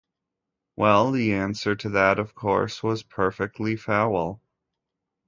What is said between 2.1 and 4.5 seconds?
of course, was "perfectly foul".